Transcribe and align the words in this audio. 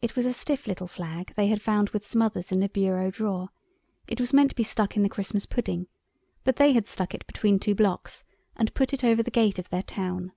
It 0.00 0.14
was 0.14 0.26
a 0.26 0.32
stiff 0.32 0.68
little 0.68 0.86
flag 0.86 1.32
they 1.34 1.48
had 1.48 1.60
found 1.60 1.90
with 1.90 2.06
some 2.06 2.22
others 2.22 2.52
in 2.52 2.60
the 2.60 2.68
bureau 2.68 3.10
drawer; 3.10 3.48
it 4.06 4.20
was 4.20 4.32
meant 4.32 4.50
to 4.50 4.54
be 4.54 4.62
stuck 4.62 4.96
in 4.96 5.02
the 5.02 5.08
Christmas 5.08 5.44
pudding, 5.44 5.88
but 6.44 6.54
they 6.54 6.72
had 6.72 6.86
stuck 6.86 7.14
it 7.14 7.26
between 7.26 7.58
two 7.58 7.74
blocks 7.74 8.22
and 8.54 8.72
put 8.74 8.92
it 8.92 9.02
over 9.02 9.24
the 9.24 9.28
gate 9.32 9.58
of 9.58 9.68
their 9.70 9.82
town. 9.82 10.30